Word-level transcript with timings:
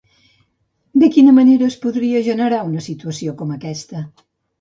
De 1.01 1.09
quina 1.17 1.33
manera 1.39 1.67
es 1.71 1.75
podria 1.83 2.21
generar 2.29 2.63
una 2.71 2.81
situació 2.87 3.35
com 3.43 3.53
aquesta? 3.57 4.03